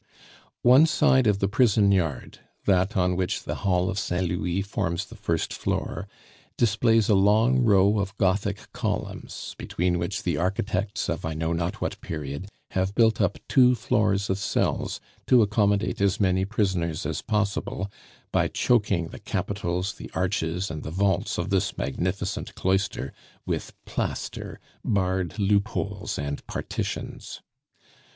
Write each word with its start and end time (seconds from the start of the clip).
One 0.63 0.87
side 0.87 1.27
of 1.27 1.37
the 1.37 1.47
prison 1.47 1.91
yard 1.91 2.39
that 2.65 2.97
on 2.97 3.15
which 3.15 3.43
the 3.43 3.53
Hall 3.61 3.87
of 3.87 3.99
Saint 3.99 4.29
Louis 4.29 4.63
forms 4.63 5.05
the 5.05 5.15
first 5.15 5.53
floor 5.53 6.07
displays 6.57 7.07
a 7.07 7.13
long 7.13 7.59
row 7.59 7.99
of 7.99 8.17
Gothic 8.17 8.73
columns, 8.73 9.53
between 9.59 9.99
which 9.99 10.23
the 10.23 10.37
architects 10.37 11.07
of 11.07 11.23
I 11.23 11.35
know 11.35 11.53
not 11.53 11.81
what 11.81 12.01
period 12.01 12.49
have 12.71 12.95
built 12.95 13.21
up 13.21 13.37
two 13.47 13.75
floors 13.75 14.27
of 14.27 14.39
cells 14.39 14.99
to 15.27 15.43
accommodate 15.43 16.01
as 16.01 16.19
many 16.19 16.45
prisoners 16.45 17.05
as 17.05 17.21
possible, 17.21 17.87
by 18.31 18.47
choking 18.47 19.09
the 19.09 19.19
capitals, 19.19 19.93
the 19.93 20.09
arches, 20.15 20.71
and 20.71 20.81
the 20.81 20.89
vaults 20.89 21.37
of 21.37 21.51
this 21.51 21.77
magnificent 21.77 22.55
cloister 22.55 23.13
with 23.45 23.75
plaster, 23.85 24.59
barred 24.83 25.37
loopholes, 25.37 26.17
and 26.17 26.43
partitions. 26.47 27.41